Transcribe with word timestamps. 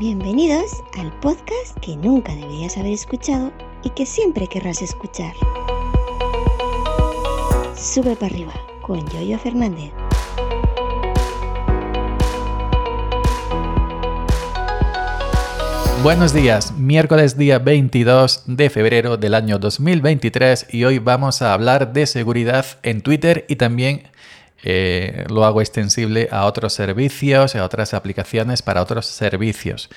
Bienvenidos 0.00 0.82
al 0.98 1.12
podcast 1.20 1.78
que 1.82 1.94
nunca 1.94 2.34
deberías 2.34 2.78
haber 2.78 2.94
escuchado 2.94 3.52
y 3.84 3.90
que 3.90 4.06
siempre 4.06 4.46
querrás 4.46 4.80
escuchar. 4.80 5.34
Sube 7.76 8.16
para 8.16 8.32
arriba 8.32 8.54
con 8.80 9.06
Yoyo 9.10 9.38
Fernández. 9.38 9.92
Buenos 16.02 16.32
días, 16.32 16.72
miércoles 16.78 17.36
día 17.36 17.58
22 17.58 18.44
de 18.46 18.70
febrero 18.70 19.18
del 19.18 19.34
año 19.34 19.58
2023 19.58 20.68
y 20.70 20.84
hoy 20.84 20.98
vamos 20.98 21.42
a 21.42 21.52
hablar 21.52 21.92
de 21.92 22.06
seguridad 22.06 22.64
en 22.84 23.02
Twitter 23.02 23.44
y 23.50 23.56
también 23.56 24.04
eh, 24.62 25.24
lo 25.28 25.44
hago 25.44 25.60
extensible 25.60 26.28
a 26.30 26.44
otros 26.44 26.72
servicios, 26.72 27.56
a 27.56 27.64
otras 27.64 27.94
aplicaciones 27.94 28.62
para 28.62 28.82
otros 28.82 29.06
servicios. 29.06 29.88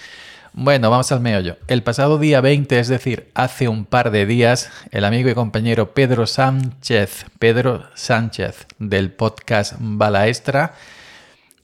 Bueno, 0.55 0.91
vamos 0.91 1.11
al 1.11 1.19
meollo. 1.19 1.57
El 1.67 1.81
pasado 1.81 2.19
día 2.19 2.39
20, 2.39 2.77
es 2.77 2.87
decir, 2.87 3.31
hace 3.33 3.67
un 3.67 3.85
par 3.85 4.11
de 4.11 4.27
días, 4.27 4.71
el 4.91 5.03
amigo 5.03 5.27
y 5.29 5.33
compañero 5.33 5.95
Pedro 5.95 6.27
Sánchez, 6.27 7.25
Pedro 7.39 7.87
Sánchez 7.95 8.67
del 8.77 9.11
podcast 9.11 9.73
Balaestra, 9.79 10.75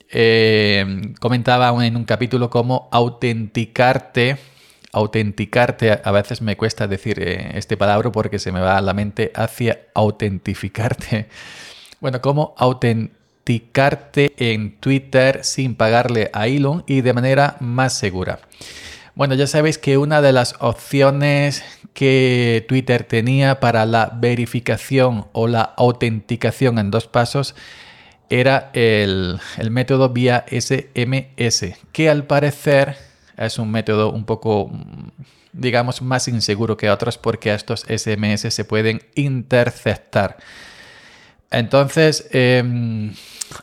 eh, 0.09 1.13
comentaba 1.19 1.85
en 1.85 1.95
un 1.97 2.03
capítulo 2.03 2.49
cómo 2.49 2.89
autenticarte, 2.91 4.37
autenticarte, 4.91 6.01
a 6.03 6.11
veces 6.11 6.41
me 6.41 6.57
cuesta 6.57 6.87
decir 6.87 7.21
eh, 7.21 7.51
este 7.53 7.77
palabra 7.77 8.11
porque 8.11 8.39
se 8.39 8.51
me 8.51 8.59
va 8.59 8.75
a 8.75 8.81
la 8.81 8.95
mente 8.95 9.31
hacia 9.35 9.81
autentificarte. 9.93 11.29
Bueno, 12.01 12.21
cómo 12.21 12.53
autenticarte 12.57 14.33
en 14.37 14.77
Twitter 14.79 15.43
sin 15.43 15.75
pagarle 15.75 16.29
a 16.33 16.47
Elon 16.47 16.83
y 16.87 17.01
de 17.01 17.13
manera 17.13 17.57
más 17.59 17.93
segura. 17.93 18.39
Bueno, 19.15 19.35
ya 19.35 19.47
sabéis 19.47 19.77
que 19.77 19.97
una 19.97 20.21
de 20.21 20.31
las 20.31 20.55
opciones 20.59 21.61
que 21.93 22.65
Twitter 22.69 23.03
tenía 23.03 23.59
para 23.59 23.85
la 23.85 24.13
verificación 24.15 25.27
o 25.33 25.47
la 25.47 25.61
autenticación 25.61 26.79
en 26.79 26.89
dos 26.89 27.07
pasos 27.07 27.53
era 28.29 28.69
el, 28.73 29.41
método 29.69 30.09
vía 30.09 30.45
SMS, 30.49 31.73
que 31.91 32.09
al 32.09 32.25
parecer 32.25 32.95
es 33.35 33.59
un 33.59 33.71
método 33.71 34.11
un 34.11 34.23
poco, 34.23 34.71
digamos, 35.51 36.01
más 36.01 36.29
inseguro 36.29 36.77
que 36.77 36.89
otros 36.89 37.17
porque 37.17 37.53
estos 37.53 37.81
SMS 37.81 38.53
se 38.53 38.63
pueden 38.63 39.01
interceptar. 39.15 40.37
Entonces, 41.51 42.27
em, 42.31 43.13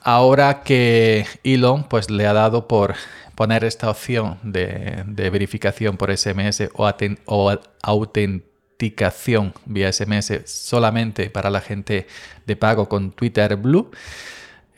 ahora 0.03 0.62
que 0.62 1.27
Elon 1.45 1.84
pues, 1.84 2.11
le 2.11 2.27
ha 2.27 2.33
dado 2.33 2.67
por 2.67 2.97
poner 3.34 3.65
esta 3.65 3.91
opción 3.91 4.39
de, 4.43 5.05
verificación 5.31 5.97
por 5.97 6.11
SMS 6.11 6.69
o, 6.75 7.53
autenticación 7.83 9.53
vía 9.67 9.93
SMS 9.93 10.43
solamente 10.47 11.31
para 11.31 11.51
la 11.51 11.61
gente 11.61 12.06
de 12.47 12.56
pago 12.56 12.89
con 12.89 13.12
Twitter 13.12 13.56
Blue, 13.56 13.91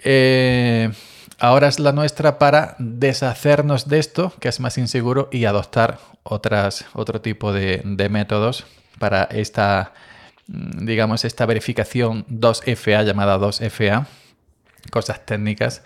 eh, 0.04 0.90
ahora 1.38 1.68
es 1.68 1.78
la 1.78 1.92
nuestra 1.92 2.38
para 2.38 2.76
deshacernos 2.78 3.88
de 3.88 3.98
esto, 3.98 4.32
que 4.40 4.48
es 4.48 4.60
más 4.60 4.76
inseguro, 4.76 5.28
y 5.32 5.44
adoptar 5.44 5.98
otras, 6.22 6.84
otro 6.94 7.20
tipo 7.20 7.52
de, 7.52 7.82
métodos 8.10 8.66
para 8.98 9.24
esta, 9.24 9.92
digamos, 10.48 11.24
esta 11.24 11.46
verificación 11.46 12.26
2FA 12.26 13.04
llamada 13.04 13.38
2FA, 13.38 14.06
cosas 14.90 15.24
técnicas. 15.24 15.82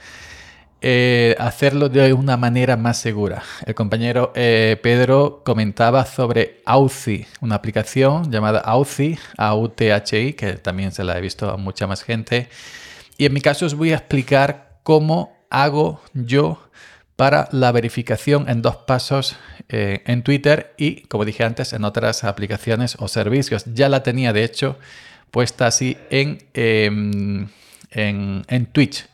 Eh, 0.84 1.36
hacerlo 1.38 1.88
de 1.88 2.12
una 2.12 2.36
manera 2.36 2.76
más 2.76 2.98
segura. 2.98 3.42
El 3.66 3.74
compañero 3.76 4.32
eh, 4.34 4.80
Pedro 4.82 5.42
comentaba 5.44 6.04
sobre 6.06 6.60
Authy, 6.64 7.26
una 7.40 7.54
aplicación 7.54 8.32
llamada 8.32 8.58
Authy, 8.60 9.16
AUTHI, 9.36 10.32
que 10.32 10.54
también 10.54 10.90
se 10.90 11.04
la 11.04 11.16
he 11.16 11.20
visto 11.20 11.50
a 11.50 11.56
mucha 11.56 11.86
más 11.86 12.02
gente, 12.02 12.48
y 13.16 13.26
en 13.26 13.32
mi 13.32 13.40
caso 13.40 13.66
os 13.66 13.74
voy 13.74 13.92
a 13.92 13.96
explicar 13.96 14.80
cómo 14.82 15.36
hago 15.50 16.00
yo 16.14 16.58
para 17.22 17.48
la 17.52 17.70
verificación 17.70 18.48
en 18.48 18.62
dos 18.62 18.78
pasos 18.78 19.36
eh, 19.68 20.02
en 20.06 20.24
Twitter 20.24 20.74
y, 20.76 21.02
como 21.02 21.24
dije 21.24 21.44
antes, 21.44 21.72
en 21.72 21.84
otras 21.84 22.24
aplicaciones 22.24 22.96
o 22.98 23.06
servicios. 23.06 23.62
Ya 23.66 23.88
la 23.88 24.02
tenía, 24.02 24.32
de 24.32 24.42
hecho, 24.42 24.76
puesta 25.30 25.68
así 25.68 25.96
en, 26.10 26.38
em, 26.52 27.46
en, 27.92 28.66
Twitch. 28.72 29.06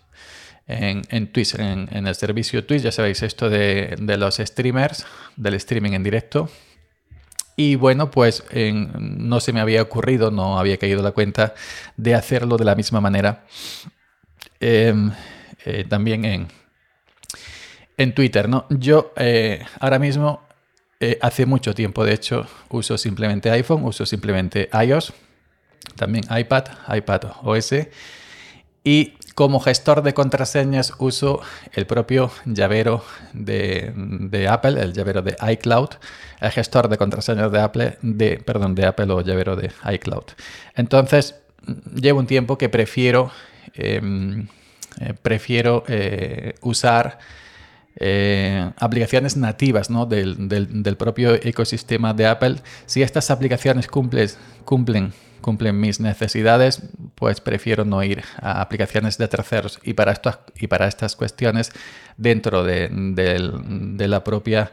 En, 0.67 1.27
Twitch, 1.27 1.57
en, 1.57 2.07
el 2.07 2.15
servicio 2.15 2.65
Twitch, 2.65 2.81
ya 2.81 2.93
sabéis 2.93 3.23
esto 3.23 3.51
de, 3.51 3.99
los 4.17 4.37
streamers, 4.37 5.05
del 5.37 5.53
streaming 5.53 5.93
en 5.93 6.03
directo. 6.03 6.49
Y 7.57 7.75
bueno, 7.75 8.11
pues 8.11 8.43
no 8.55 9.41
se 9.41 9.53
me 9.53 9.61
había 9.61 9.83
ocurrido, 9.83 10.31
no 10.31 10.59
había 10.59 10.79
caído 10.79 11.03
la 11.03 11.11
cuenta 11.11 11.53
de 11.99 12.15
hacerlo 12.15 12.57
de 12.57 12.65
la 12.65 12.75
misma 12.75 13.03
manera 13.03 13.45
em, 14.61 15.13
eh, 15.67 15.85
también 15.87 16.25
en, 16.25 16.49
en 17.99 18.15
Twitter, 18.15 18.49
¿no? 18.49 18.65
Yo 18.71 19.13
eh, 19.17 19.65
ahora 19.81 19.99
mismo, 19.99 20.41
eh, 21.01 21.19
hace 21.21 21.45
mucho 21.45 21.75
tiempo 21.75 22.05
de 22.05 22.15
hecho, 22.15 22.47
uso 22.71 22.97
simplemente 22.97 23.51
iPhone, 23.51 23.85
uso 23.85 24.07
simplemente 24.07 24.71
iOS, 24.73 25.13
también 25.97 26.25
iPad, 26.31 26.65
iPad 26.95 27.23
OS. 27.43 27.75
Y 28.85 29.15
como 29.35 29.61
gestor 29.61 30.03
de 30.03 30.15
contraseñas 30.15 30.95
uso 30.99 31.41
el 31.73 31.87
propio 31.87 32.31
llavero 32.47 33.05
de, 33.33 34.47
Apple, 34.49 34.81
el 34.81 34.93
llavero 34.93 35.21
de 35.23 35.37
iCloud, 35.53 35.91
el 36.41 36.51
gestor 36.53 36.89
de 36.89 36.97
contraseñas 36.97 37.51
de 37.51 37.61
Apple, 37.61 37.99
de, 38.01 38.39
perdón, 38.39 38.75
de 38.75 38.87
Apple 38.87 39.13
o 39.13 39.21
llavero 39.21 39.57
de 39.57 39.73
iCloud. 39.93 40.25
Entonces, 40.75 41.35
llevo 41.95 42.21
un 42.21 42.27
tiempo 42.27 42.57
que 42.57 42.69
prefiero, 42.69 43.31
em, 43.75 44.47
eh, 45.01 45.15
prefiero 45.21 45.85
usar 46.63 47.19
eh, 48.01 48.71
aplicaciones 48.77 49.37
nativas 49.37 49.91
¿no? 49.91 50.07
del, 50.07 50.97
propio 50.97 51.35
ecosistema 51.35 52.15
de 52.15 52.27
Apple. 52.27 52.57
Si 52.87 53.03
estas 53.03 53.31
aplicaciones 53.31 53.89
cumplen, 53.89 55.13
mis 55.75 55.99
necesidades, 55.99 56.83
pues 57.17 57.41
prefiero 57.41 57.85
no 57.85 58.03
ir 58.05 58.23
a 58.41 58.61
aplicaciones 58.61 59.19
de 59.19 59.27
terceros. 59.27 59.81
Y 59.83 59.95
para, 59.95 60.21
y 60.57 60.69
para 60.69 60.87
estas 60.87 61.17
cuestiones, 61.17 61.73
dentro 62.17 62.65
de, 62.65 62.89
la 63.99 64.25
propia... 64.25 64.73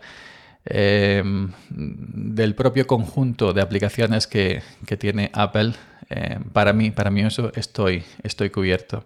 Em, 0.67 1.51
del 1.69 2.55
propio 2.55 2.87
conjunto 2.87 3.53
de 3.53 3.61
aplicaciones 3.61 4.25
que, 4.25 4.63
tiene 4.97 5.29
Apple, 5.33 5.73
em, 6.09 6.43
para 6.45 6.73
mí, 6.73 6.89
para 6.89 7.11
mí 7.11 7.21
eso 7.21 7.51
estoy, 7.55 8.03
estoy 8.23 8.49
cubierto. 8.49 9.05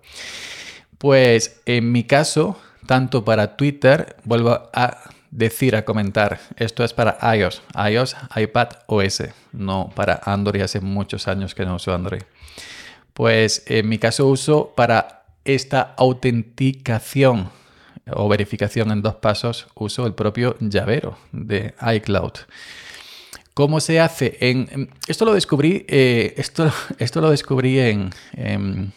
Pues 0.97 1.61
en 1.65 1.91
mi 1.91 2.05
caso, 2.05 2.57
tanto 2.85 3.23
para 3.23 3.55
Twitter, 3.55 4.15
vuelvo 4.23 4.69
a 4.73 4.97
decir, 5.31 5.75
a 5.75 5.85
comentar, 5.85 6.39
esto 6.57 6.83
es 6.83 6.93
para 6.93 7.17
iOS, 7.35 7.61
iOS, 7.89 8.15
iPad 8.35 8.69
OS, 8.87 9.23
no 9.51 9.91
para 9.95 10.21
Android, 10.25 10.61
hace 10.61 10.81
muchos 10.81 11.27
años 11.27 11.55
que 11.55 11.65
no 11.65 11.75
uso 11.75 11.93
Android. 11.93 12.23
Pues 13.13 13.63
en 13.67 13.87
mi 13.89 13.97
caso 13.97 14.27
uso 14.27 14.73
para 14.75 15.23
esta 15.43 15.93
autenticación 15.97 17.49
o 18.11 18.27
verificación 18.27 18.91
en 18.91 19.01
dos 19.01 19.15
pasos, 19.15 19.67
uso 19.75 20.05
el 20.05 20.13
propio 20.13 20.55
llavero 20.59 21.17
de 21.31 21.73
iCloud. 21.95 22.33
¿Cómo 23.53 23.81
se 23.81 23.99
hace? 23.99 24.37
En, 24.39 24.89
esto 25.07 25.25
lo 25.25 25.33
descubrí, 25.33 25.85
eh, 25.89 26.33
esto, 26.37 26.71
esto 26.97 27.21
lo 27.21 27.29
descubrí 27.29 27.79
en, 27.79 28.93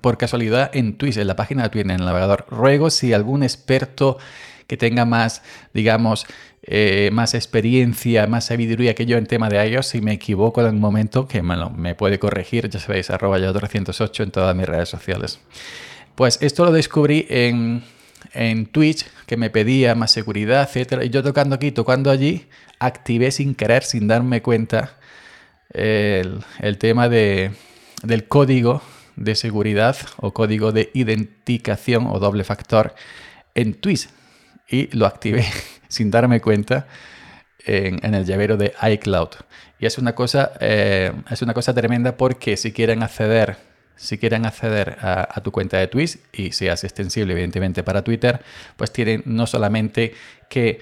por 0.00 0.18
casualidad 0.18 0.70
en 0.74 0.96
Twitch, 0.96 1.16
en 1.16 1.26
la 1.26 1.36
página 1.36 1.64
de 1.64 1.68
Twitch, 1.70 1.84
en 1.84 1.90
el 1.90 2.04
navegador. 2.04 2.46
Ruego 2.50 2.90
si 2.90 3.12
algún 3.12 3.42
experto 3.42 4.18
que 4.66 4.76
tenga 4.76 5.04
más, 5.04 5.42
digamos, 5.72 6.26
eh, 6.62 7.08
más 7.12 7.34
experiencia, 7.34 8.26
más 8.26 8.46
sabiduría 8.46 8.94
que 8.94 9.06
yo 9.06 9.16
en 9.16 9.26
tema 9.26 9.48
de 9.48 9.66
iOS, 9.66 9.86
si 9.86 10.02
me 10.02 10.12
equivoco 10.12 10.60
en 10.60 10.74
un 10.74 10.80
momento, 10.80 11.26
que 11.26 11.42
me 11.42 11.94
puede 11.94 12.18
corregir, 12.18 12.68
ya 12.68 12.78
sabéis, 12.78 13.08
arroba 13.08 13.38
ya 13.38 13.52
308 13.52 14.22
en 14.22 14.30
todas 14.30 14.54
mis 14.54 14.66
redes 14.66 14.90
sociales. 14.90 15.40
Pues 16.14 16.38
esto 16.42 16.66
lo 16.66 16.72
descubrí 16.72 17.26
en, 17.30 17.82
en 18.34 18.66
Twitch, 18.66 19.06
que 19.26 19.38
me 19.38 19.48
pedía 19.48 19.94
más 19.94 20.10
seguridad, 20.10 20.64
etcétera, 20.68 21.04
y 21.04 21.08
yo 21.08 21.22
tocando 21.22 21.54
aquí, 21.54 21.72
tocando 21.72 22.10
allí, 22.10 22.46
activé 22.78 23.30
sin 23.30 23.54
querer, 23.54 23.84
sin 23.84 24.06
darme 24.06 24.42
cuenta, 24.42 24.98
el, 25.70 26.40
el 26.60 26.76
tema 26.76 27.08
de, 27.08 27.52
del 28.02 28.28
código 28.28 28.82
de 29.18 29.34
seguridad 29.34 29.96
o 30.16 30.32
código 30.32 30.72
de 30.72 30.90
identificación 30.94 32.06
o 32.06 32.18
doble 32.18 32.44
factor 32.44 32.94
en 33.54 33.74
Twitch 33.74 34.08
y 34.68 34.94
lo 34.96 35.06
activé 35.06 35.44
sin 35.88 36.10
darme 36.10 36.40
cuenta 36.40 36.86
en, 37.64 38.14
el 38.14 38.24
llavero 38.24 38.56
de 38.56 38.72
iCloud. 38.80 39.30
Y 39.78 39.86
es 39.86 39.98
una 39.98 40.14
cosa, 40.14 40.52
eh, 40.60 41.12
es 41.30 41.42
una 41.42 41.54
cosa 41.54 41.74
tremenda 41.74 42.16
porque 42.16 42.56
si 42.56 42.72
quieren 42.72 43.02
acceder, 43.02 43.56
si 43.96 44.18
quieren 44.18 44.46
acceder 44.46 44.96
a, 45.00 45.40
tu 45.42 45.52
cuenta 45.52 45.78
de 45.78 45.88
Twitch 45.88 46.18
y 46.32 46.52
si 46.52 46.66
es 46.66 46.84
extensible 46.84 47.32
evidentemente 47.32 47.82
para 47.82 48.02
Twitter, 48.02 48.40
pues 48.76 48.92
tienen 48.92 49.22
no 49.26 49.46
solamente 49.46 50.14
que 50.48 50.80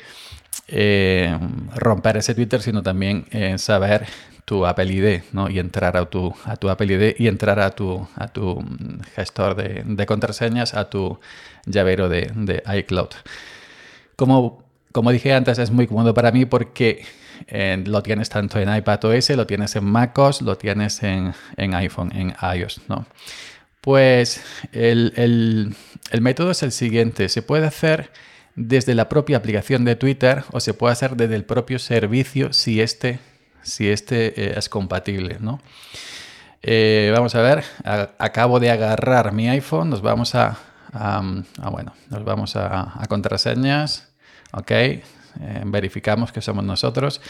eh, 0.69 1.37
romper 1.75 2.19
ese 2.19 2.35
Twitter, 2.35 2.63
sino 2.63 2.83
también 2.83 3.27
eh, 3.31 3.59
saber 3.59 4.07
tu 4.47 4.65
Apple 4.65 4.87
ID, 4.87 5.23
¿no? 5.33 5.51
Y 5.51 5.59
entrar 5.59 5.97
a 5.97 6.07
tu, 6.07 6.33
a 6.45 6.57
tu 6.57 6.71
Apple 6.71 6.87
ID 6.87 7.17
y 7.19 7.27
entrar 7.27 7.59
a 7.59 7.73
tu, 7.73 8.09
a 8.15 8.29
tu 8.29 8.61
mm, 8.61 9.01
gestor 9.17 9.57
de, 9.57 10.07
contraseñas, 10.07 10.73
a 10.75 10.89
tu 10.89 11.19
llavero 11.67 12.09
de, 12.09 12.31
de 12.35 12.63
iCloud. 12.79 13.09
Como, 14.15 14.63
como 14.93 15.11
dije 15.11 15.35
antes, 15.35 15.59
es 15.59 15.73
muy 15.73 15.89
cómodo 15.89 16.15
para 16.15 16.31
mí 16.31 16.47
porque 16.47 17.05
eh, 17.49 17.83
lo 17.85 18.03
tienes 18.05 18.29
tanto 18.29 18.61
en 18.61 18.75
iPad 18.75 19.05
OS, 19.05 19.31
lo 19.31 19.49
tienes 19.49 19.75
en 19.75 19.85
MacOS, 19.85 20.43
lo 20.43 20.57
tienes 20.57 21.03
en, 21.03 21.35
iPhone, 21.57 22.13
en 22.15 22.35
iOS, 22.57 22.83
¿no? 22.89 23.05
Pues 23.81 24.43
el, 24.73 25.75
el 26.13 26.21
método 26.21 26.53
es 26.53 26.63
el 26.63 26.71
siguiente. 26.71 27.29
Se 27.29 27.43
puede 27.43 27.67
hacer 27.67 28.13
desde 28.55 28.95
la 28.95 29.09
propia 29.09 29.39
aplicación 29.39 29.85
de 29.85 29.97
Twitter 29.97 30.45
o 30.53 30.61
se 30.61 30.73
puede 30.73 30.93
hacer 30.93 31.17
desde 31.17 31.35
el 31.35 31.45
propio 31.45 31.81
servicio 31.81 32.53
si 32.53 32.81
este 32.81 33.19
si 33.67 33.89
este 33.89 34.29
eh, 34.41 34.55
es 34.57 34.69
compatible, 34.69 35.39
¿no? 35.41 35.61
Eh, 36.63 37.13
vamos 37.15 37.35
a 37.35 37.43
ver, 37.43 37.65
acabo 38.19 38.59
de 38.59 38.71
agarrar 38.71 39.33
mi 39.33 39.49
iPhone, 39.49 39.91
nos 39.91 40.03
vamos 40.03 40.35
a, 40.35 40.59
bueno, 41.71 41.93
nos 42.11 42.25
vamos 42.25 42.57
a, 42.57 43.05
contraseñas, 43.09 44.09
ok, 44.53 44.71
eh, 44.71 45.03
verificamos 45.67 46.33
que 46.33 46.41
somos 46.41 46.65
nosotros 46.65 47.21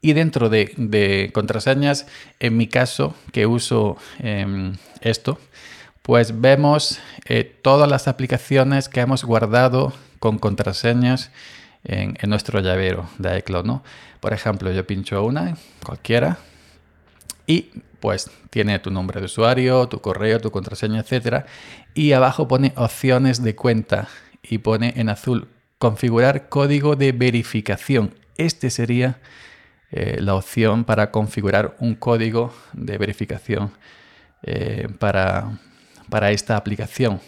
y 0.00 0.12
dentro 0.12 0.48
de, 0.48 1.30
contraseñas, 1.34 2.06
en 2.38 2.56
mi 2.56 2.68
caso 2.68 3.16
que 3.32 3.46
uso 3.46 3.96
em, 4.20 4.76
esto, 5.00 5.40
pues 6.02 6.40
vemos 6.40 7.00
todas 7.62 7.88
las 7.88 8.06
aplicaciones 8.06 8.88
que 8.88 9.00
hemos 9.00 9.24
guardado 9.24 9.92
con 10.20 10.38
contraseñas 10.38 11.32
en, 11.84 12.16
nuestro 12.28 12.60
llavero 12.60 13.08
de 13.18 13.38
iCloud, 13.38 13.64
¿no? 13.64 13.82
Por 14.20 14.32
ejemplo, 14.32 14.72
yo 14.72 14.86
pincho 14.86 15.24
una, 15.24 15.56
cualquiera, 15.84 16.38
y 17.46 17.70
pues 18.00 18.30
tiene 18.50 18.78
tu 18.78 18.90
nombre 18.90 19.20
de 19.20 19.26
usuario, 19.26 19.86
tu 19.88 20.00
correo, 20.00 20.40
tu 20.40 20.50
contraseña, 20.50 21.00
etcétera, 21.00 21.46
y 21.94 22.12
abajo 22.12 22.48
pone 22.48 22.72
opciones 22.76 23.42
de 23.42 23.54
cuenta 23.54 24.08
y 24.42 24.58
pone 24.58 24.94
en 24.96 25.08
azul 25.08 25.48
configurar 25.78 26.48
código 26.48 26.96
de 26.96 27.12
verificación. 27.12 28.14
Este 28.36 28.70
sería 28.70 29.20
eh, 29.90 30.18
la 30.20 30.34
opción 30.34 30.84
para 30.84 31.10
configurar 31.10 31.76
un 31.78 31.94
código 31.94 32.52
de 32.72 32.98
verificación 32.98 33.70
eh, 34.42 34.88
para, 34.98 35.58
para, 36.08 36.30
esta 36.30 36.56
aplicación. 36.56 37.20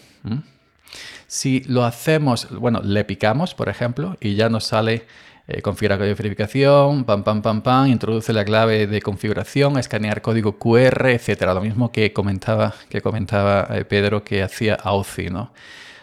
Si 1.27 1.61
lo 1.61 1.83
hacemos, 1.83 2.47
bueno, 2.51 2.81
le 2.83 3.03
picamos, 3.03 3.53
por 3.53 3.69
ejemplo, 3.69 4.17
y 4.19 4.35
ya 4.35 4.49
nos 4.49 4.65
sale 4.65 5.05
eh, 5.47 5.61
configurar 5.61 5.97
código 5.97 6.15
de 6.15 6.21
verificación, 6.21 7.05
pam, 7.05 7.23
pam, 7.23 7.41
pam, 7.41 7.61
pam, 7.61 7.87
introduce 7.87 8.33
la 8.33 8.43
clave 8.43 8.85
de 8.85 9.01
configuración, 9.01 9.77
escanear 9.77 10.21
código 10.21 10.57
QR, 10.57 11.07
etcétera. 11.09 11.53
Lo 11.53 11.61
mismo 11.61 11.91
que 11.91 12.11
comentaba, 12.11 12.73
que 12.89 13.01
comentaba 13.01 13.67
eh, 13.71 13.85
Pedro 13.85 14.23
que 14.23 14.43
hacía 14.43 14.75
Authy, 14.75 15.29
¿no? 15.29 15.53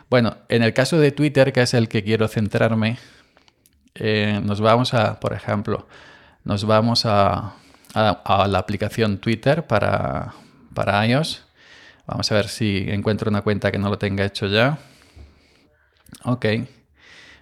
Bueno, 0.09 0.37
en 0.49 0.63
el 0.63 0.73
caso 0.73 0.99
de 0.99 1.13
Twitter, 1.13 1.53
que 1.53 1.63
es 1.63 1.75
el 1.75 1.89
que 1.89 2.03
quiero 2.03 2.29
centrarme, 2.29 2.99
eh, 3.95 4.41
nos 4.43 4.61
vamos 4.61 4.95
a, 4.95 5.21
por 5.21 5.35
ejemplo, 5.35 5.87
nos 6.45 6.65
vamos 6.65 7.05
a, 7.05 7.55
a, 7.95 8.49
la 8.49 8.59
aplicación 8.59 9.19
Twitter 9.19 9.67
para, 9.67 10.35
para 10.75 11.07
iOS. 11.07 11.45
Vamos 12.07 12.31
a 12.31 12.35
ver 12.35 12.49
si 12.49 12.85
encuentro 12.89 13.31
una 13.31 13.43
cuenta 13.43 13.73
que 13.73 13.79
no 13.79 13.89
lo 13.89 13.99
tenga 13.99 14.25
hecho 14.25 14.47
ya. 14.47 14.79
Ok. 16.25 16.47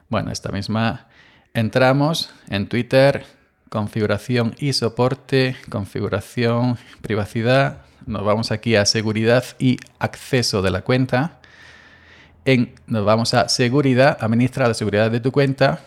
Bueno, 0.09 0.31
esta 0.31 0.53
misma. 0.53 1.09
Entramos 1.55 2.31
en 2.49 2.69
Twitter, 2.69 3.27
configuración 3.69 4.55
y 4.59 4.73
soporte, 4.73 5.57
configuración, 5.69 6.79
privacidad. 7.01 7.83
Nos 8.07 8.25
vamos 8.25 8.53
aquí 8.53 8.77
a 8.77 8.87
seguridad 8.87 9.45
y 9.59 9.79
acceso 9.99 10.63
de 10.63 10.71
la 10.71 10.83
cuenta. 10.83 11.41
En, 12.45 12.75
nos 12.87 13.05
vamos 13.05 13.35
a 13.35 13.49
seguridad, 13.49 14.17
administra 14.21 14.69
la 14.69 14.75
seguridad 14.75 15.11
de 15.11 15.19
tu 15.21 15.33
cuenta. 15.33 15.81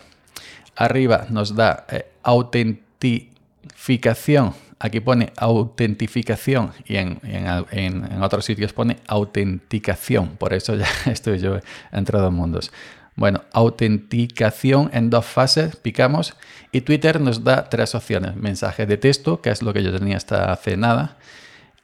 Arriba 0.74 1.26
nos 1.30 1.54
da 1.54 1.86
eh, 1.90 2.10
autentificación. 2.22 4.65
Aquí 4.78 5.00
pone 5.00 5.32
autentificación 5.36 6.70
y 6.84 6.96
en, 6.96 7.18
en, 7.22 8.22
otros 8.22 8.44
sitios 8.44 8.74
pone 8.74 8.98
autenticación. 9.06 10.36
Por 10.36 10.52
eso 10.52 10.74
ya 10.74 10.88
estoy 11.06 11.38
yo 11.38 11.60
entre 11.92 12.18
dos 12.18 12.32
mundos. 12.32 12.70
Bueno, 13.14 13.42
autenticación 13.52 14.90
en 14.92 15.08
dos 15.08 15.24
fases, 15.24 15.76
picamos 15.76 16.34
y 16.72 16.82
Twitter 16.82 17.22
nos 17.22 17.42
da 17.42 17.70
tres 17.70 17.94
opciones. 17.94 18.36
Mensaje 18.36 18.84
de 18.84 18.98
texto, 18.98 19.40
que 19.40 19.48
es 19.48 19.62
lo 19.62 19.72
que 19.72 19.82
yo 19.82 19.96
tenía 19.96 20.18
hasta 20.18 20.52
hace 20.52 20.76
nada. 20.76 21.16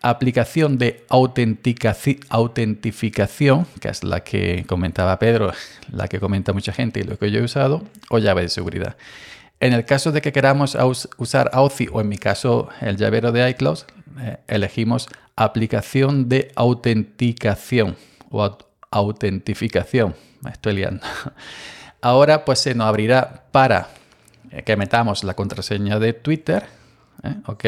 Aplicación 0.02 0.76
de 0.76 1.06
autentificación, 1.08 3.66
que 3.80 3.88
es 3.88 4.04
la 4.04 4.20
que 4.20 4.66
comentaba 4.68 5.18
Pedro, 5.18 5.54
la 5.90 6.08
que 6.08 6.20
comenta 6.20 6.52
mucha 6.52 6.72
gente 6.72 7.00
y 7.00 7.04
lo 7.04 7.18
que 7.18 7.30
yo 7.30 7.40
he 7.40 7.44
usado, 7.44 7.84
o 8.10 8.18
llave 8.18 8.42
de 8.42 8.50
seguridad. 8.50 8.96
En 9.62 9.72
el 9.72 9.84
caso 9.84 10.10
de 10.10 10.20
que 10.20 10.32
queramos 10.32 10.76
usar 11.18 11.48
Authy 11.52 11.86
o 11.92 12.00
en 12.00 12.08
mi 12.08 12.18
caso 12.18 12.68
el 12.80 12.96
llavero 12.96 13.30
de 13.30 13.48
iCloud, 13.50 13.78
eh, 14.18 14.38
elegimos 14.48 15.08
aplicación 15.36 16.28
de 16.28 16.50
autenticación 16.56 17.96
o 18.30 18.58
autentificación. 18.90 20.16
Me 20.40 20.50
estoy 20.50 20.72
liando. 20.74 21.06
Ahora 22.00 22.44
pues 22.44 22.58
se 22.58 22.74
nos 22.74 22.88
abrirá 22.88 23.44
para 23.52 23.86
eh, 24.50 24.64
que 24.64 24.76
metamos 24.76 25.22
la 25.22 25.34
contraseña 25.34 26.00
de 26.00 26.12
Twitter. 26.12 26.66
¿eh? 27.22 27.36
Ok. 27.46 27.64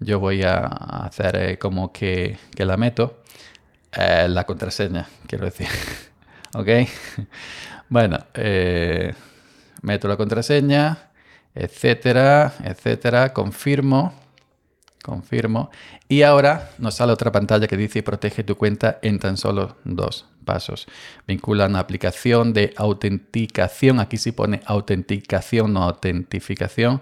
Yo 0.00 0.18
voy 0.18 0.42
a 0.42 0.64
hacer 1.06 1.56
como 1.60 1.92
que, 1.92 2.36
que, 2.56 2.64
la 2.64 2.76
meto. 2.76 3.22
la 3.96 4.42
contraseña, 4.42 5.06
quiero 5.28 5.44
decir. 5.44 5.68
ok. 6.54 6.68
Bueno, 7.92 8.18
meto 9.82 10.08
la 10.08 10.16
contraseña, 10.16 11.10
etcétera, 11.54 12.54
etcétera, 12.64 13.32
confirmo, 13.32 14.12
confirmo. 15.02 15.70
Y 16.08 16.22
ahora 16.22 16.70
nos 16.78 16.94
sale 16.94 17.12
otra 17.12 17.32
pantalla 17.32 17.66
que 17.66 17.76
dice 17.76 18.02
protege 18.02 18.44
tu 18.44 18.56
cuenta 18.56 18.98
en 19.02 19.18
tan 19.18 19.36
solo 19.36 19.76
dos 19.84 20.26
pasos. 20.44 20.86
Vincula 21.26 21.66
una 21.66 21.80
aplicación 21.80 22.52
de 22.52 22.72
autenticación, 22.76 24.00
aquí 24.00 24.16
sí 24.16 24.32
pone 24.32 24.60
autenticación, 24.66 25.72
no 25.72 25.82
autentificación. 25.84 27.00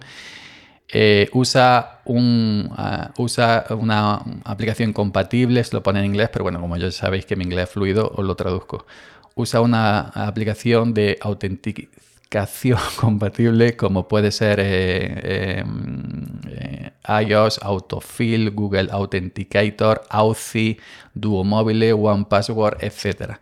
Eh, 0.90 1.28
usa, 1.32 2.00
un, 2.06 2.70
ah, 2.76 3.12
usa 3.18 3.66
una 3.70 4.23
aplicación 4.44 4.94
compatible, 4.94 5.62
se 5.62 5.75
lo 5.76 5.82
pone 5.82 5.99
en 6.00 6.06
inglés, 6.06 6.30
pero 6.32 6.44
bueno, 6.44 6.61
como 6.61 6.76
ya 6.78 6.90
sabéis 6.90 7.26
que 7.26 7.37
mi 7.37 7.44
inglés 7.44 7.64
es 7.64 7.70
fluido, 7.70 8.11
os 8.14 8.25
lo 8.25 8.35
traduzco. 8.37 8.87
Usa 9.35 9.61
una 9.61 10.00
aplicación 10.00 10.94
de 10.94 11.18
autenticación 12.28 12.78
compatible 12.97 13.76
como 13.76 14.06
puede 14.06 14.30
ser 14.30 14.61
eh, 14.61 15.61
em, 15.61 16.40
eh, 16.49 16.90
iOS, 17.26 17.61
Autofill, 17.62 18.50
Google 18.50 18.88
Authenticator, 18.90 20.02
Authy, 20.11 20.78
Duo 21.14 21.44
Mobile, 21.44 21.92
One 21.94 22.26
Password, 22.28 22.78
etc. 22.82 23.38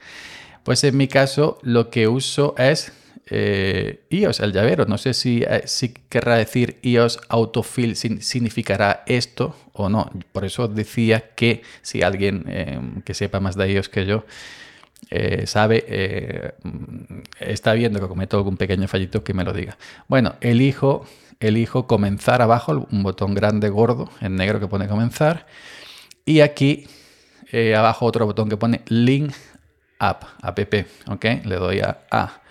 Pues 0.62 0.84
en 0.84 0.96
mi 0.96 1.08
caso 1.08 1.58
lo 1.62 1.90
que 1.90 2.06
uso 2.06 2.54
es 2.58 2.92
eh, 3.28 4.04
iOS, 4.10 4.40
el 4.40 4.52
llavero. 4.52 4.84
No 4.86 4.98
sé 4.98 5.14
si, 5.14 5.44
querrá 6.08 6.36
decir 6.36 6.78
iOS 6.82 7.18
Autofill 7.28 7.96
significará 7.96 9.02
esto 9.06 9.56
o 9.72 9.88
no. 9.88 10.10
Por 10.30 10.44
eso 10.44 10.68
decía 10.68 11.30
que 11.34 11.62
si 11.82 12.02
alguien 12.02 13.02
que 13.04 13.14
sepa 13.14 13.40
más 13.40 13.56
de 13.56 13.72
iOS 13.72 13.88
que 13.88 14.06
yo 14.06 14.24
eh, 15.10 15.46
sabe, 15.46 15.84
eh, 15.88 16.52
está 17.38 17.74
viendo 17.74 18.00
que 18.00 18.08
cometo 18.08 18.36
algún 18.36 18.56
pequeño 18.56 18.88
fallito, 18.88 19.22
que 19.22 19.34
me 19.34 19.44
lo 19.44 19.52
diga. 19.52 19.76
Bueno, 20.08 20.34
elijo, 20.40 21.06
elijo 21.40 21.86
comenzar 21.86 22.42
abajo, 22.42 22.86
un 22.90 23.02
botón 23.02 23.34
grande 23.34 23.68
gordo 23.68 24.10
en 24.20 24.36
negro 24.36 24.60
que 24.60 24.66
pone 24.66 24.88
comenzar. 24.88 25.46
Y 26.24 26.40
aquí 26.40 26.86
eh, 27.52 27.76
abajo 27.76 28.06
otro 28.06 28.26
botón 28.26 28.48
que 28.48 28.56
pone 28.56 28.82
link 28.88 29.32
app, 29.98 30.24
app, 30.42 30.58
¿ok? 31.08 31.24
Le 31.44 31.56
doy 31.56 31.80
a, 31.80 31.98
a, 32.10 32.42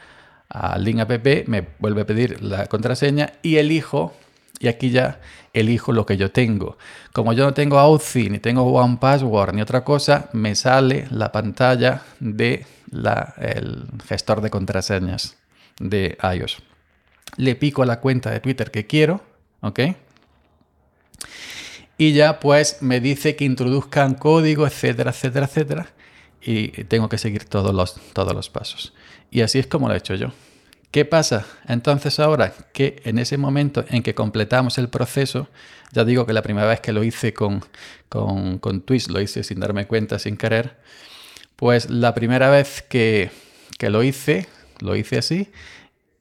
a 0.50 0.78
link 0.78 1.00
app, 1.00 1.26
me 1.48 1.68
vuelve 1.80 2.02
a 2.02 2.06
pedir 2.06 2.42
la 2.42 2.68
contraseña 2.68 3.34
y 3.42 3.58
elijo 3.58 4.14
y 4.60 4.68
aquí 4.68 4.90
ya 4.90 5.20
elijo 5.54 5.92
lo 5.92 6.06
que 6.06 6.18
yo 6.18 6.32
tengo. 6.32 6.78
Como 7.14 7.34
yo 7.34 7.46
no 7.46 7.54
tengo 7.54 7.80
Authy, 7.80 8.30
ni 8.30 8.40
tengo 8.40 8.64
One 8.64 8.98
Password, 9.00 9.54
ni 9.54 9.62
otra 9.62 9.84
cosa, 9.84 10.30
me 10.34 10.56
sale 10.56 11.08
la 11.12 11.32
pantalla 11.32 12.02
del 12.20 12.66
el 13.38 13.88
gestor 14.08 14.42
de 14.42 14.50
contraseñas 14.50 15.38
de 15.80 16.18
iOS. 16.36 16.58
Le 17.38 17.56
pico 17.56 17.84
a 17.84 17.86
la 17.86 18.00
cuenta 18.00 18.32
de 18.32 18.40
Twitter 18.40 18.72
que 18.72 18.88
quiero, 18.88 19.22
¿ok? 19.62 19.80
y 21.98 22.14
ya 22.14 22.40
pues 22.40 22.82
me 22.82 23.00
dice 23.00 23.36
que 23.36 23.46
introduzcan 23.46 24.16
código, 24.16 24.68
etcétera, 24.68 25.12
etcétera, 25.12 25.46
etcétera. 25.46 25.88
Y 26.42 26.84
tengo 26.86 27.10
que 27.10 27.18
seguir 27.18 27.46
todos 27.46 27.74
los, 27.74 27.96
todos 28.14 28.34
los 28.34 28.50
pasos. 28.50 28.94
Y 29.32 29.42
así 29.42 29.60
es 29.60 29.68
como 29.68 29.88
lo 29.88 29.96
he 29.96 29.98
hecho 29.98 30.16
yo. 30.16 30.32
¿Qué 30.96 31.04
pasa? 31.04 31.46
Entonces 31.68 32.22
ahora 32.22 32.54
que 32.72 33.02
en 33.04 33.20
ese 33.20 33.38
momento 33.38 33.84
en 33.90 34.02
que 34.02 34.16
completamos 34.16 34.78
el 34.78 34.88
proceso, 34.88 35.50
ya 35.92 36.06
digo 36.06 36.25
que 36.25 36.32
la 36.32 36.42
primera 36.42 36.68
vez 36.68 36.80
que 36.80 36.94
lo 36.94 37.04
hice 37.04 37.34
con, 37.34 37.66
con, 38.08 38.60
con 38.60 38.86
lo 39.10 39.20
hice 39.20 39.44
sin 39.44 39.60
darme 39.60 39.88
cuenta, 39.88 40.20
sin 40.20 40.38
querer, 40.38 40.78
pues 41.58 41.90
la 41.90 42.14
primera 42.16 42.50
vez 42.50 42.82
que, 42.82 43.30
que 43.78 43.90
lo 43.90 44.04
hice, 44.04 44.48
lo 44.80 44.96
hice 44.96 45.18
así 45.18 45.52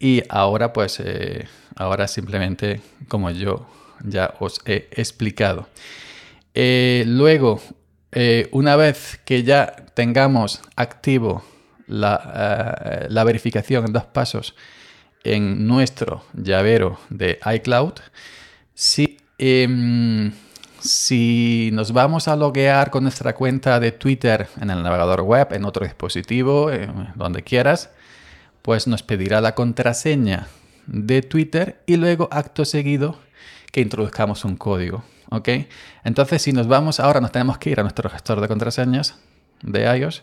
y 0.01 0.25
ahora 0.29 0.73
pues 0.73 0.99
eh, 0.99 1.47
ahora 1.77 2.09
simplemente 2.09 2.81
como 3.07 3.31
yo 3.31 3.69
ya 4.03 4.35
os 4.41 4.61
he 4.67 4.89
explicado. 4.91 5.69
Eh, 6.53 7.05
luego, 7.07 7.61
eh, 8.11 8.49
una 8.51 8.75
vez 8.75 9.21
que 9.25 9.45
ya 9.45 9.77
tengamos 9.95 10.63
activo 10.75 11.45
la, 11.87 13.07
la, 13.09 13.25
verificación 13.25 13.87
en 13.87 13.93
dos 13.93 14.05
pasos 14.05 14.55
en 15.23 15.67
nuestro 15.67 16.25
llavero 16.35 16.99
de 17.09 17.39
iCloud, 17.57 17.95
si, 18.75 19.19
em, 19.39 20.33
si 20.81 21.71
nos 21.73 21.93
vamos 21.93 22.29
a 22.29 22.37
loguear 22.37 22.91
con 22.91 23.05
nuestra 23.05 23.35
cuenta 23.35 23.81
de 23.81 23.93
Twitter 23.93 24.49
en 24.61 24.71
el 24.71 24.83
navegador 24.83 25.23
web, 25.23 25.49
en 25.53 25.65
otro 25.65 25.85
dispositivo, 25.85 26.71
donde 27.15 27.43
quieras, 27.43 27.91
pues 28.63 28.87
nos 28.87 29.03
pedirá 29.03 29.41
la 29.41 29.55
contraseña 29.55 30.49
de 30.87 31.23
Twitter 31.23 31.83
y 31.87 31.97
luego 31.97 32.29
acto 32.31 32.65
seguido 32.65 33.19
que 33.73 33.81
introduzcamos 33.81 34.45
un 34.45 34.57
código. 34.57 35.05
¿ok? 35.31 35.49
Entonces, 36.05 36.43
si 36.43 36.53
nos 36.53 36.69
vamos, 36.69 37.01
ahora 37.01 37.21
nos 37.21 37.33
tenemos 37.33 37.59
que 37.59 37.71
ir 37.71 37.81
a 37.81 37.83
nuestro 37.83 38.09
gestor 38.11 38.41
de 38.41 38.49
contraseñas 38.49 39.19
de 39.63 39.99
iOS 39.99 40.23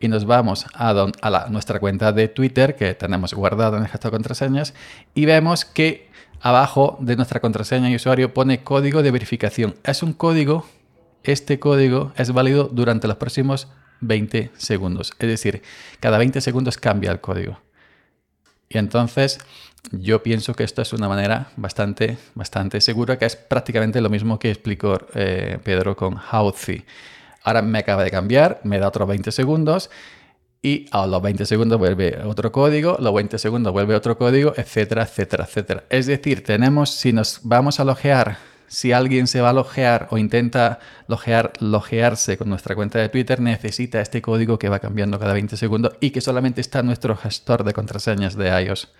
y 0.00 0.08
nos 0.08 0.24
vamos 0.24 0.66
a, 0.74 0.90
a 0.90 1.48
nuestra 1.50 1.78
cuenta 1.78 2.12
de 2.12 2.28
Twitter 2.28 2.74
que 2.74 2.94
tenemos 2.94 3.34
guardada 3.34 3.76
en 3.76 3.84
el 3.84 3.88
gestor 3.88 4.10
de 4.10 4.16
contraseñas 4.16 4.74
y 5.14 5.26
vemos 5.26 5.64
que 5.64 6.10
abajo 6.40 6.96
de 7.00 7.16
nuestra 7.16 7.40
contraseña 7.40 7.90
y 7.90 7.96
usuario 7.96 8.32
pone 8.32 8.64
código 8.64 9.02
de 9.02 9.10
verificación. 9.10 9.74
Es 9.84 10.02
un 10.02 10.14
código, 10.14 10.66
este 11.22 11.58
código 11.58 12.12
es 12.16 12.32
válido 12.32 12.64
durante 12.64 13.06
los 13.06 13.18
próximos 13.18 13.68
20 14.00 14.50
segundos. 14.56 15.12
Es 15.18 15.28
decir, 15.28 15.62
cada 16.00 16.18
20 16.18 16.40
segundos 16.40 16.78
cambia 16.78 17.12
el 17.12 17.20
código. 17.20 17.58
Y 18.68 18.78
entonces 18.78 19.38
yo 19.92 20.22
pienso 20.22 20.54
que 20.54 20.64
esto 20.64 20.80
es 20.82 20.92
una 20.92 21.08
manera 21.08 21.50
bastante, 21.56 22.18
bastante 22.34 22.80
segura, 22.80 23.18
que 23.18 23.26
es 23.26 23.36
prácticamente 23.36 24.00
lo 24.00 24.10
mismo 24.10 24.38
que 24.38 24.50
explicó 24.50 24.98
eh, 25.14 25.58
Pedro 25.62 25.96
con 25.96 26.16
Hauzi. 26.16 26.84
Ahora 27.42 27.62
me 27.62 27.78
acaba 27.78 28.04
de 28.04 28.10
cambiar, 28.10 28.60
me 28.64 28.78
da 28.78 28.88
otros 28.88 29.08
20 29.08 29.32
segundos 29.32 29.90
y 30.62 30.86
a 30.90 31.06
los 31.06 31.22
20 31.22 31.46
segundos 31.46 31.78
vuelve 31.78 32.18
otro 32.24 32.52
código, 32.52 32.96
los 33.00 33.14
20 33.14 33.38
segundos 33.38 33.72
vuelve 33.72 33.94
otro 33.94 34.18
código, 34.18 34.52
etcétera, 34.56 35.04
etcétera, 35.04 35.44
etcétera. 35.44 35.84
Es 35.88 36.06
decir, 36.06 36.44
tenemos, 36.44 36.90
si 36.90 37.12
nos 37.12 37.40
vamos 37.42 37.80
a 37.80 37.84
logear 37.84 38.36
si 38.70 38.92
alguien 38.92 39.26
se 39.26 39.40
va 39.40 39.50
a 39.50 39.52
logear 39.52 40.06
o 40.10 40.16
intenta 40.16 40.78
logear, 41.08 41.52
logearse 41.58 42.38
con 42.38 42.48
nuestra 42.48 42.76
cuenta 42.76 43.00
de 43.00 43.08
Twitter, 43.08 43.40
necesita 43.40 44.00
este 44.00 44.22
código 44.22 44.60
que 44.60 44.68
va 44.68 44.78
cambiando 44.78 45.18
cada 45.18 45.32
20 45.32 45.56
segundos 45.56 45.94
y 45.98 46.10
que 46.12 46.20
solamente 46.20 46.60
está 46.60 46.78
en 46.78 46.86
nuestro 46.86 47.16
gestor 47.16 47.64
de 47.64 47.72
contraseñas 47.72 48.36
de 48.36 48.48
iOS, 48.62 48.92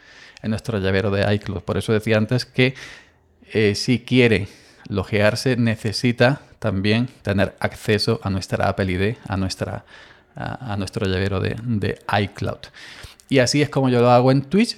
en 0.43 0.51
nuestro 0.51 0.79
llavero 0.81 1.13
de 1.13 1.33
iCloud. 1.35 1.63
Por 1.63 1.79
eso 1.79 1.93
decía 1.93 2.19
antes 2.19 2.47
que 2.47 2.75
eh, 3.53 3.77
si 3.77 4.01
quiere 4.01 4.49
logearse, 4.91 5.57
necesita 5.57 6.43
también 6.59 7.09
tener 7.23 7.57
acceso 7.61 8.21
a 8.23 8.31
nuestra 8.31 8.69
Apple 8.69 8.93
ID, 8.93 9.17
a, 9.27 9.37
nuestra, 9.37 9.85
a, 10.35 10.77
nuestro 10.77 11.07
llavero 11.07 11.41
de, 11.41 11.57
de 11.63 11.99
iCloud. 12.23 12.59
Y 13.29 13.39
así 13.39 13.63
es 13.63 13.71
como 13.71 13.89
yo 13.89 14.01
lo 14.01 14.11
hago 14.11 14.31
en 14.33 14.43
Twitch. 14.43 14.77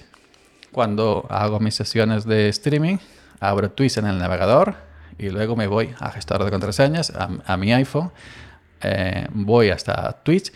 Cuando 0.71 1.27
hago 1.29 1.59
mis 1.59 1.75
sesiones 1.75 2.25
de 2.25 2.49
streaming, 2.49 2.97
abro 3.39 3.69
Twitch 3.71 3.97
en 3.97 4.07
el 4.07 4.17
navegador 4.17 4.75
y 5.17 5.29
luego 5.29 5.55
me 5.55 5.67
voy 5.67 5.93
a 5.99 6.11
gestor 6.11 6.43
de 6.43 6.51
contraseñas, 6.51 7.11
a, 7.15 7.57
mi 7.57 7.73
iPhone, 7.73 8.11
eh, 8.81 9.27
voy 9.31 9.69
hasta 9.69 10.23
Twitch, 10.23 10.51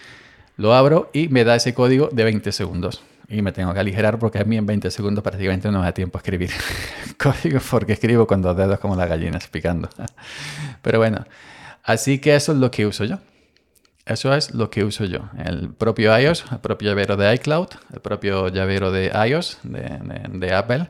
lo 0.57 0.73
abro 0.73 1.09
y 1.13 1.27
me 1.27 1.43
da 1.43 1.55
ese 1.55 1.73
código 1.73 2.09
de 2.11 2.23
20 2.23 2.51
segundos. 2.51 3.03
Y 3.29 3.41
me 3.41 3.51
tengo 3.51 3.73
que 3.73 3.79
aligerar 3.79 4.19
porque 4.19 4.39
a 4.39 4.43
mí 4.43 4.57
en 4.57 4.65
20 4.65 4.89
segundos 4.89 5.23
prácticamente 5.23 5.69
no 5.69 5.79
me 5.79 5.85
da 5.85 5.93
tiempo 5.93 6.17
a 6.17 6.19
escribir 6.19 6.51
código 7.17 7.59
porque 7.69 7.93
escribo 7.93 8.25
con 8.25 8.41
dos 8.41 8.55
dedos 8.55 8.79
como 8.79 8.95
las 8.95 9.09
gallinas 9.09 9.47
picando. 9.47 9.89
Pero 10.81 10.99
bueno, 10.99 11.25
así 11.83 12.19
que 12.19 12.35
eso 12.35 12.53
es 12.53 12.57
lo 12.57 12.71
que 12.71 12.85
uso 12.85 13.03
yo. 13.03 13.19
Eso 14.05 14.33
es 14.33 14.53
lo 14.53 14.69
que 14.69 14.85
uso 14.85 15.03
yo. 15.03 15.29
El 15.43 15.69
propio 15.73 16.17
iOS, 16.17 16.45
el 16.51 16.59
propio 16.59 16.89
llavero 16.89 17.17
de 17.17 17.33
iCloud, 17.35 17.67
el 17.93 17.99
propio 17.99 18.47
llavero 18.47 18.91
de 18.91 19.11
iOS, 19.27 19.59
de 19.63 20.53
Apple 20.53 20.87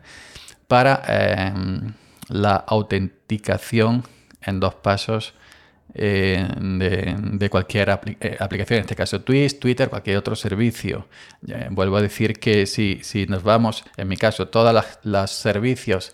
para 0.68 1.02
em, 1.08 1.94
la 2.30 2.56
autenticación 2.56 4.04
en 4.42 4.60
dos 4.60 4.76
pasos 4.76 5.34
eh, 5.98 6.48
de, 6.60 7.50
cualquier 7.50 7.90
eh, 7.90 8.38
aplicación, 8.40 8.78
en 8.78 8.82
este 8.82 8.96
caso 8.96 9.22
Twitch, 9.22 9.60
Twitter, 9.60 9.90
cualquier 9.90 10.18
otro 10.18 10.36
servicio. 10.36 11.08
vuelvo 11.72 11.98
a 11.98 12.02
decir 12.02 12.40
que 12.40 12.66
si, 12.66 13.00
si, 13.04 13.26
nos 13.26 13.44
vamos, 13.44 13.84
en 13.98 14.08
mi 14.08 14.18
caso, 14.18 14.48
todos 14.48 14.86
los 15.04 15.32
servicios 15.32 16.14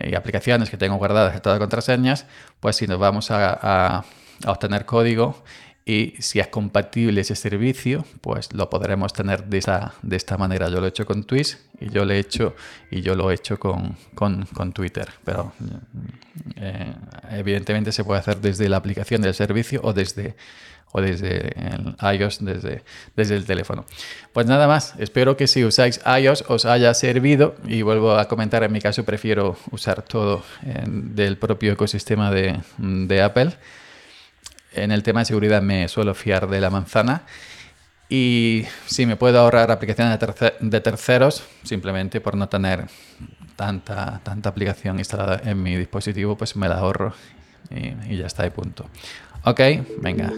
y 0.00 0.14
aplicaciones 0.14 0.70
que 0.70 0.76
tengo 0.76 0.96
guardadas, 0.96 1.40
todas 1.42 1.58
las 1.58 1.62
contraseñas, 1.62 2.26
pues 2.60 2.76
si 2.76 2.86
nos 2.86 2.98
vamos 2.98 3.30
a 3.30 4.04
obtener 4.46 4.84
código 4.84 5.44
y 5.84 6.14
si 6.20 6.38
es 6.38 6.46
compatible 6.46 7.22
ese 7.22 7.34
servicio, 7.34 8.04
pues 8.20 8.52
lo 8.52 8.70
podremos 8.70 9.12
tener 9.12 9.44
de 9.44 9.58
esta, 9.58 9.94
de 10.02 10.16
esta 10.16 10.38
manera. 10.38 10.68
Yo 10.68 10.78
lo 10.78 10.86
he 10.86 10.90
hecho 10.90 11.06
con 11.06 11.24
Twitch 11.24 11.58
y 11.80 11.90
yo 11.90 12.04
lo 12.04 12.12
he 12.12 12.20
hecho, 12.20 12.54
y 12.90 13.00
yo 13.00 13.16
lo 13.16 13.30
he 13.30 13.34
hecho 13.34 13.58
con, 13.58 13.96
con, 14.14 14.72
Twitter. 14.72 15.08
Pero 15.24 15.52
eh, 16.56 16.94
evidentemente 17.32 17.90
se 17.90 18.04
puede 18.04 18.20
hacer 18.20 18.40
desde 18.40 18.68
la 18.68 18.76
aplicación 18.76 19.22
del 19.22 19.34
servicio 19.34 19.80
o 19.82 19.92
desde, 19.92 20.36
o 20.92 21.00
desde 21.00 21.52
iOS, 22.00 22.44
desde, 22.44 22.84
desde 23.16 23.34
el 23.34 23.44
teléfono. 23.44 23.84
Pues 24.32 24.46
nada 24.46 24.68
más, 24.68 24.94
espero 24.98 25.36
que 25.36 25.48
si 25.48 25.64
usáis 25.64 26.00
iOS 26.06 26.44
os 26.46 26.64
haya 26.64 26.94
servido 26.94 27.56
y 27.66 27.82
vuelvo 27.82 28.16
a 28.16 28.28
comentar, 28.28 28.62
en 28.62 28.70
mi 28.70 28.80
caso 28.80 29.04
prefiero 29.04 29.56
usar 29.72 30.02
todo 30.02 30.44
del 30.86 31.38
propio 31.38 31.72
ecosistema 31.72 32.30
de, 32.30 32.60
de 32.78 33.20
Apple. 33.20 33.56
En 34.74 34.92
el 34.92 35.02
tema 35.02 35.20
de 35.20 35.26
seguridad 35.26 35.62
me 35.62 35.88
suelo 35.88 36.14
fiar 36.14 36.48
de 36.48 36.60
la 36.60 36.70
manzana. 36.70 37.22
Y 38.08 38.64
si 38.86 39.06
me 39.06 39.16
puedo 39.16 39.38
ahorrar 39.38 39.70
aplicaciones 39.70 40.18
de, 40.60 40.80
terceros, 40.80 41.44
simplemente 41.62 42.20
por 42.20 42.36
no 42.36 42.48
tener 42.48 42.86
tanta, 43.56 44.20
tanta 44.22 44.50
aplicación 44.50 44.98
instalada 44.98 45.40
en 45.44 45.62
mi 45.62 45.76
dispositivo, 45.76 46.36
pues 46.36 46.54
me 46.56 46.68
la 46.68 46.76
ahorro 46.76 47.14
y, 47.70 48.12
y 48.12 48.18
ya 48.18 48.26
está, 48.26 48.42
de 48.42 48.50
punto. 48.50 48.86
Ok, 49.44 49.60
venga. 50.00 50.30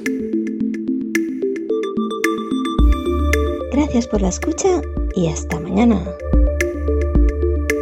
Gracias 3.72 4.06
por 4.06 4.22
la 4.22 4.28
escucha 4.28 4.80
y 5.16 5.28
hasta 5.28 5.58
mañana. 5.58 6.00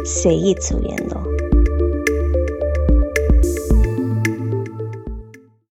Seguid 0.05 0.57
subiendo. 0.59 1.32